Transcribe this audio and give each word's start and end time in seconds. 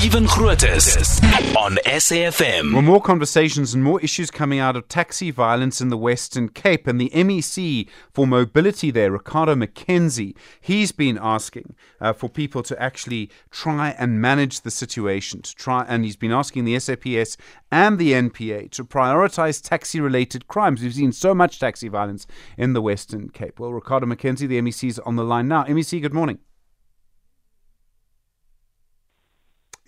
Stephen 0.00 0.24
Grootes 0.24 1.22
on 1.54 1.76
SAFM. 1.84 2.72
Well, 2.72 2.80
more 2.80 3.02
conversations 3.02 3.74
and 3.74 3.84
more 3.84 4.00
issues 4.00 4.30
coming 4.30 4.58
out 4.58 4.74
of 4.74 4.88
taxi 4.88 5.30
violence 5.30 5.82
in 5.82 5.90
the 5.90 5.98
Western 5.98 6.48
Cape. 6.48 6.86
And 6.86 6.98
the 6.98 7.10
MEC 7.10 7.86
for 8.10 8.26
mobility 8.26 8.90
there, 8.90 9.12
Ricardo 9.12 9.54
Mackenzie, 9.54 10.34
he's 10.58 10.90
been 10.90 11.18
asking 11.20 11.74
uh, 12.00 12.14
for 12.14 12.30
people 12.30 12.62
to 12.62 12.82
actually 12.82 13.28
try 13.50 13.90
and 13.98 14.22
manage 14.22 14.62
the 14.62 14.70
situation. 14.70 15.42
To 15.42 15.54
try, 15.54 15.84
and 15.86 16.02
he's 16.02 16.16
been 16.16 16.32
asking 16.32 16.64
the 16.64 16.78
SAPS 16.78 17.36
and 17.70 17.98
the 17.98 18.12
NPA 18.12 18.70
to 18.70 18.84
prioritize 18.86 19.62
taxi-related 19.62 20.48
crimes. 20.48 20.80
We've 20.80 20.94
seen 20.94 21.12
so 21.12 21.34
much 21.34 21.60
taxi 21.60 21.88
violence 21.88 22.26
in 22.56 22.72
the 22.72 22.80
Western 22.80 23.28
Cape. 23.28 23.60
Well, 23.60 23.74
Ricardo 23.74 24.06
Mackenzie, 24.06 24.46
the 24.46 24.62
MEC, 24.62 24.88
is 24.88 24.98
on 25.00 25.16
the 25.16 25.24
line 25.24 25.46
now. 25.46 25.64
MEC, 25.64 26.00
good 26.00 26.14
morning. 26.14 26.38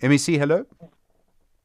MEC, 0.03 0.37
hello. 0.37 0.65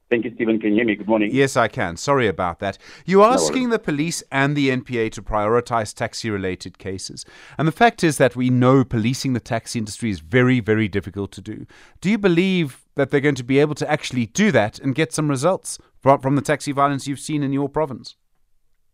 Thank 0.09 0.23
you, 0.23 0.31
Stephen. 0.33 0.59
Can 0.59 0.69
you 0.69 0.75
hear 0.75 0.85
me? 0.85 0.95
Good 0.95 1.09
morning. 1.09 1.29
Yes, 1.31 1.57
I 1.57 1.67
can. 1.67 1.97
Sorry 1.97 2.27
about 2.27 2.59
that. 2.59 2.77
You're 3.05 3.25
asking 3.25 3.65
no 3.65 3.71
the 3.71 3.79
police 3.79 4.23
and 4.31 4.55
the 4.55 4.69
NPA 4.69 5.11
to 5.11 5.21
prioritize 5.21 5.93
taxi 5.93 6.29
related 6.29 6.77
cases. 6.77 7.25
And 7.57 7.67
the 7.67 7.73
fact 7.73 8.01
is 8.01 8.17
that 8.17 8.37
we 8.37 8.49
know 8.49 8.85
policing 8.85 9.33
the 9.33 9.41
taxi 9.41 9.77
industry 9.77 10.09
is 10.09 10.21
very, 10.21 10.61
very 10.61 10.87
difficult 10.87 11.33
to 11.33 11.41
do. 11.41 11.67
Do 11.99 12.09
you 12.09 12.17
believe 12.17 12.85
that 12.95 13.11
they're 13.11 13.19
going 13.19 13.35
to 13.35 13.43
be 13.43 13.59
able 13.59 13.75
to 13.75 13.91
actually 13.91 14.27
do 14.27 14.53
that 14.53 14.79
and 14.79 14.95
get 14.95 15.11
some 15.11 15.29
results 15.29 15.77
from 16.01 16.35
the 16.35 16.41
taxi 16.41 16.71
violence 16.71 17.07
you've 17.07 17.19
seen 17.19 17.43
in 17.43 17.51
your 17.51 17.67
province? 17.67 18.15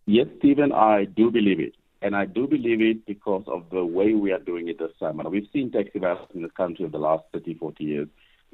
Yes, 0.08 0.28
Stephen, 0.40 0.72
I 0.72 1.06
do 1.06 1.30
believe 1.30 1.60
it. 1.60 1.76
And 2.02 2.16
I 2.16 2.26
do 2.26 2.48
believe 2.48 2.82
it 2.82 3.06
because 3.06 3.44
of 3.48 3.70
the 3.72 3.86
way 3.86 4.14
we 4.14 4.32
are 4.32 4.40
doing 4.40 4.68
it 4.70 4.80
this 4.80 4.92
time. 5.00 5.20
And 5.20 5.30
we've 5.30 5.48
seen 5.54 5.72
taxi 5.72 6.00
violence 6.00 6.32
in 6.34 6.42
this 6.42 6.52
country 6.52 6.84
over 6.84 6.92
the 6.92 6.98
last 6.98 7.24
30, 7.32 7.54
40 7.54 7.84
years 7.84 8.08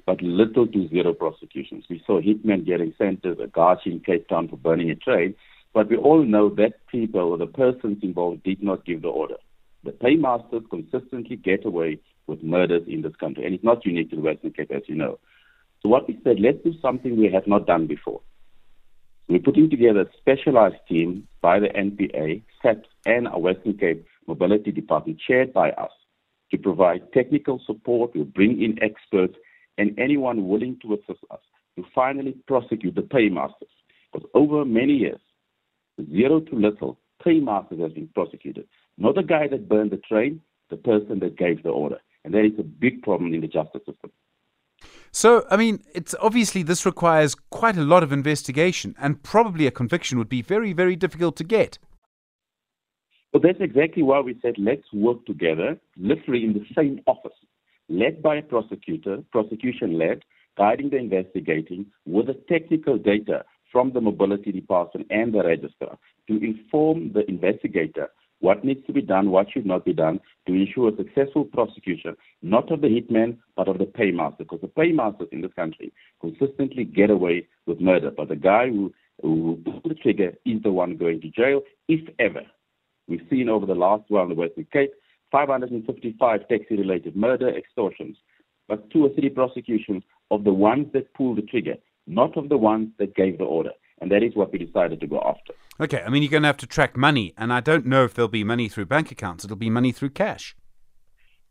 but 0.05 0.21
little 0.21 0.67
to 0.67 0.87
zero 0.89 1.13
prosecutions. 1.13 1.85
We 1.89 2.03
saw 2.05 2.21
hitmen 2.21 2.65
getting 2.65 2.93
sentenced, 2.97 3.41
a 3.41 3.47
guard 3.47 3.79
in 3.85 3.99
Cape 3.99 4.27
Town 4.27 4.47
for 4.47 4.57
burning 4.57 4.89
a 4.89 4.95
train, 4.95 5.35
but 5.73 5.89
we 5.89 5.97
all 5.97 6.23
know 6.23 6.49
that 6.55 6.85
people 6.87 7.21
or 7.21 7.37
the 7.37 7.47
persons 7.47 7.99
involved 8.01 8.43
did 8.43 8.61
not 8.61 8.85
give 8.85 9.01
the 9.01 9.07
order. 9.07 9.37
The 9.83 9.91
paymasters 9.91 10.63
consistently 10.69 11.35
get 11.35 11.65
away 11.65 11.99
with 12.27 12.43
murders 12.43 12.83
in 12.87 13.01
this 13.01 13.15
country, 13.15 13.45
and 13.45 13.55
it's 13.55 13.63
not 13.63 13.85
unique 13.85 14.09
to 14.11 14.15
the 14.15 14.21
Western 14.21 14.51
Cape, 14.51 14.71
as 14.71 14.83
you 14.87 14.95
know. 14.95 15.19
So 15.81 15.89
what 15.89 16.07
we 16.07 16.19
said, 16.23 16.39
let's 16.39 16.63
do 16.63 16.73
something 16.81 17.17
we 17.17 17.31
have 17.31 17.47
not 17.47 17.65
done 17.65 17.87
before. 17.87 18.21
We're 19.27 19.39
putting 19.39 19.69
together 19.69 20.01
a 20.01 20.17
specialized 20.17 20.75
team 20.87 21.27
by 21.41 21.59
the 21.59 21.67
NPA, 21.69 22.43
SAPS, 22.61 22.87
and 23.05 23.27
our 23.27 23.39
Western 23.39 23.77
Cape 23.77 24.05
Mobility 24.27 24.71
Department, 24.71 25.19
chaired 25.25 25.53
by 25.53 25.71
us, 25.71 25.91
to 26.51 26.57
provide 26.57 27.11
technical 27.13 27.59
support. 27.65 28.11
We'll 28.13 28.25
bring 28.25 28.61
in 28.61 28.77
experts 28.83 29.35
and 29.77 29.97
anyone 29.99 30.47
willing 30.47 30.77
to 30.81 30.93
assist 30.93 31.23
us 31.31 31.39
to 31.75 31.85
finally 31.93 32.35
prosecute 32.47 32.95
the 32.95 33.01
paymasters. 33.01 33.69
Because 34.11 34.27
over 34.33 34.65
many 34.65 34.93
years, 34.93 35.21
zero 36.11 36.41
to 36.41 36.55
little, 36.55 36.99
paymasters 37.23 37.79
have 37.79 37.95
been 37.95 38.09
prosecuted. 38.13 38.67
Not 38.97 39.15
the 39.15 39.23
guy 39.23 39.47
that 39.47 39.69
burned 39.69 39.91
the 39.91 39.97
train, 39.97 40.41
the 40.69 40.77
person 40.77 41.19
that 41.19 41.37
gave 41.37 41.63
the 41.63 41.69
order. 41.69 41.97
And 42.23 42.33
that 42.33 42.45
is 42.45 42.59
a 42.59 42.63
big 42.63 43.01
problem 43.01 43.33
in 43.33 43.41
the 43.41 43.47
justice 43.47 43.81
system. 43.85 44.11
So, 45.11 45.45
I 45.49 45.57
mean, 45.57 45.83
it's 45.93 46.15
obviously 46.21 46.63
this 46.63 46.85
requires 46.85 47.35
quite 47.35 47.77
a 47.77 47.83
lot 47.83 48.03
of 48.03 48.11
investigation, 48.11 48.95
and 48.99 49.21
probably 49.21 49.67
a 49.67 49.71
conviction 49.71 50.17
would 50.17 50.29
be 50.29 50.41
very, 50.41 50.73
very 50.73 50.95
difficult 50.95 51.35
to 51.37 51.43
get. 51.43 51.77
Well, 53.33 53.41
that's 53.41 53.59
exactly 53.61 54.03
why 54.03 54.19
we 54.19 54.37
said 54.41 54.55
let's 54.57 54.91
work 54.93 55.25
together, 55.25 55.79
literally 55.97 56.43
in 56.43 56.53
the 56.53 56.65
same 56.75 57.01
office 57.07 57.33
led 57.91 58.21
by 58.21 58.37
a 58.37 58.41
prosecutor, 58.41 59.23
prosecution 59.31 59.97
led, 59.97 60.23
guiding 60.57 60.89
the 60.89 60.97
investigating 60.97 61.85
with 62.05 62.27
the 62.27 62.33
technical 62.49 62.97
data 62.97 63.43
from 63.71 63.91
the 63.93 64.01
mobility 64.01 64.51
department 64.51 65.07
and 65.09 65.33
the 65.33 65.43
registrar 65.43 65.97
to 66.27 66.43
inform 66.43 67.11
the 67.13 67.29
investigator 67.29 68.09
what 68.41 68.65
needs 68.65 68.85
to 68.87 68.93
be 68.93 69.01
done, 69.01 69.29
what 69.29 69.47
should 69.51 69.65
not 69.65 69.85
be 69.85 69.93
done 69.93 70.19
to 70.47 70.53
ensure 70.53 70.89
a 70.89 70.97
successful 70.97 71.45
prosecution, 71.45 72.17
not 72.41 72.71
of 72.71 72.81
the 72.81 72.87
hitman, 72.87 73.37
but 73.55 73.67
of 73.67 73.77
the 73.77 73.85
paymaster. 73.85 74.39
Because 74.39 74.61
the 74.61 74.67
paymasters 74.67 75.27
in 75.31 75.41
this 75.41 75.53
country 75.55 75.93
consistently 76.19 76.83
get 76.83 77.11
away 77.11 77.47
with 77.67 77.79
murder, 77.79 78.09
but 78.09 78.29
the 78.29 78.35
guy 78.35 78.67
who, 78.67 78.91
who 79.21 79.59
pulls 79.63 79.83
the 79.85 79.93
trigger 79.93 80.33
is 80.43 80.61
the 80.63 80.71
one 80.71 80.97
going 80.97 81.21
to 81.21 81.29
jail, 81.29 81.61
if 81.87 82.01
ever. 82.17 82.41
We've 83.07 83.25
seen 83.29 83.47
over 83.47 83.65
the 83.67 83.75
last 83.75 84.05
in 84.09 84.29
the 84.29 84.35
Western 84.35 84.67
Cape 84.73 84.91
555 85.31 86.47
taxi-related 86.47 87.15
murder 87.15 87.49
extortions, 87.55 88.17
but 88.67 88.89
two 88.89 89.05
or 89.05 89.09
three 89.09 89.29
prosecutions 89.29 90.03
of 90.29 90.43
the 90.43 90.53
ones 90.53 90.87
that 90.93 91.13
pulled 91.13 91.37
the 91.37 91.41
trigger, 91.41 91.75
not 92.07 92.37
of 92.37 92.49
the 92.49 92.57
ones 92.57 92.89
that 92.99 93.15
gave 93.15 93.37
the 93.37 93.43
order. 93.43 93.71
And 93.99 94.11
that 94.11 94.23
is 94.23 94.35
what 94.35 94.51
we 94.51 94.57
decided 94.57 94.99
to 94.99 95.07
go 95.07 95.21
after. 95.21 95.53
Okay, 95.79 96.03
I 96.05 96.09
mean, 96.09 96.23
you're 96.23 96.31
going 96.31 96.43
to 96.43 96.47
have 96.47 96.57
to 96.57 96.67
track 96.67 96.97
money, 96.97 97.33
and 97.37 97.53
I 97.53 97.59
don't 97.59 97.85
know 97.85 98.03
if 98.03 98.13
there'll 98.13 98.29
be 98.29 98.43
money 98.43 98.67
through 98.67 98.87
bank 98.87 99.11
accounts. 99.11 99.45
It'll 99.45 99.57
be 99.57 99.69
money 99.69 99.91
through 99.91 100.09
cash. 100.11 100.55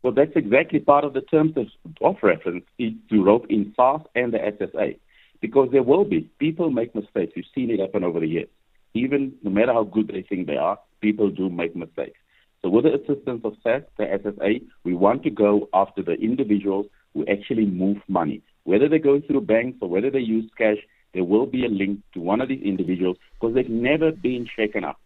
Well, 0.03 0.13
that's 0.13 0.31
exactly 0.35 0.79
part 0.79 1.05
of 1.05 1.13
the 1.13 1.21
terms 1.21 1.53
of, 1.55 1.67
of 2.01 2.15
reference 2.23 2.65
is 2.79 2.91
to 3.09 3.23
rope 3.23 3.45
in 3.49 3.73
SARS 3.75 4.01
and 4.15 4.33
the 4.33 4.39
SSA. 4.39 4.99
Because 5.41 5.69
there 5.71 5.83
will 5.83 6.05
be, 6.05 6.29
people 6.39 6.71
make 6.71 6.93
mistakes. 6.93 7.33
We've 7.35 7.45
seen 7.55 7.71
it 7.71 7.79
happen 7.79 8.03
over 8.03 8.19
the 8.19 8.27
years. 8.27 8.49
Even 8.93 9.33
no 9.43 9.51
matter 9.51 9.73
how 9.73 9.83
good 9.83 10.07
they 10.07 10.23
think 10.27 10.47
they 10.47 10.57
are, 10.57 10.77
people 11.01 11.29
do 11.29 11.49
make 11.49 11.75
mistakes. 11.75 12.19
So 12.63 12.69
with 12.69 12.83
the 12.85 12.93
assistance 12.93 13.41
of 13.43 13.55
SARS, 13.63 13.83
the 13.97 14.03
SSA, 14.03 14.63
we 14.83 14.93
want 14.93 15.23
to 15.23 15.29
go 15.29 15.67
after 15.73 16.03
the 16.03 16.13
individuals 16.13 16.85
who 17.13 17.25
actually 17.27 17.65
move 17.65 17.97
money. 18.07 18.41
Whether 18.63 18.87
they 18.87 18.99
go 18.99 19.19
through 19.19 19.41
banks 19.41 19.79
or 19.81 19.89
whether 19.89 20.11
they 20.11 20.19
use 20.19 20.49
cash, 20.57 20.77
there 21.13 21.23
will 21.23 21.47
be 21.47 21.65
a 21.65 21.69
link 21.69 21.99
to 22.13 22.19
one 22.19 22.39
of 22.39 22.47
these 22.49 22.61
individuals 22.61 23.17
because 23.33 23.55
they've 23.55 23.67
never 23.67 24.11
been 24.11 24.47
shaken 24.55 24.83
up. 24.83 24.99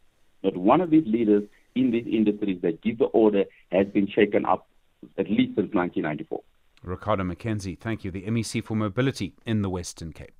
But 0.43 0.57
one 0.57 0.81
of 0.81 0.89
these 0.89 1.05
leaders 1.07 1.43
in 1.75 1.91
these 1.91 2.05
industries 2.05 2.61
that 2.61 2.81
give 2.81 2.97
the 2.97 3.05
order 3.05 3.45
has 3.71 3.87
been 3.87 4.07
shaken 4.07 4.45
up 4.45 4.67
at 5.17 5.29
least 5.29 5.55
since 5.55 5.73
1994. 5.73 6.41
Ricardo 6.83 7.23
Mackenzie, 7.23 7.75
thank 7.75 8.03
you. 8.03 8.11
The 8.11 8.23
MEC 8.23 8.63
for 8.63 8.75
Mobility 8.75 9.33
in 9.45 9.61
the 9.61 9.69
Western 9.69 10.11
Cape. 10.11 10.33